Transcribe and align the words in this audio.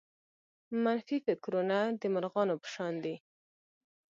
منفي 0.83 1.17
فکرونه 1.27 1.77
د 1.99 2.01
مرغانو 2.13 2.55
په 2.61 2.67
شان 2.73 2.93
دي. 3.03 3.15